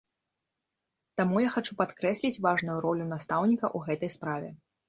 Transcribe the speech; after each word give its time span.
Таму 1.19 1.43
я 1.43 1.51
хачу 1.57 1.77
падкрэсліць 1.83 2.41
важную 2.47 2.79
ролю 2.89 3.05
настаўніка 3.15 3.65
ў 3.77 3.91
гэтай 3.91 4.17
справе. 4.19 4.49